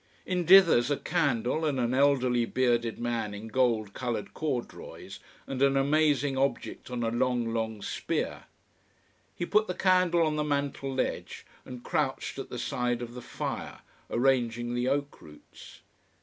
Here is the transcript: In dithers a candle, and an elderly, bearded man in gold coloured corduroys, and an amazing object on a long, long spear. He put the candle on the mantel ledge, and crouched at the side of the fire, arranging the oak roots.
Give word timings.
In 0.25 0.45
dithers 0.45 0.89
a 0.89 0.97
candle, 0.97 1.63
and 1.63 1.79
an 1.79 1.93
elderly, 1.93 2.43
bearded 2.45 2.97
man 2.97 3.35
in 3.35 3.49
gold 3.49 3.93
coloured 3.93 4.33
corduroys, 4.33 5.19
and 5.45 5.61
an 5.61 5.77
amazing 5.77 6.35
object 6.39 6.89
on 6.89 7.03
a 7.03 7.09
long, 7.11 7.53
long 7.53 7.83
spear. 7.83 8.45
He 9.35 9.45
put 9.45 9.67
the 9.67 9.75
candle 9.75 10.23
on 10.23 10.37
the 10.37 10.43
mantel 10.43 10.91
ledge, 10.91 11.45
and 11.65 11.83
crouched 11.83 12.39
at 12.39 12.49
the 12.49 12.57
side 12.57 13.03
of 13.03 13.13
the 13.13 13.21
fire, 13.21 13.81
arranging 14.09 14.73
the 14.73 14.87
oak 14.87 15.21
roots. 15.21 15.81